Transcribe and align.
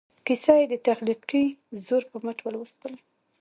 کیسه 0.25 0.53
یې 0.59 0.65
د 0.69 0.75
تخلیقي 0.87 1.43
زور 1.85 2.03
په 2.11 2.17
مټ 2.23 2.37
ولوسته. 2.43 2.89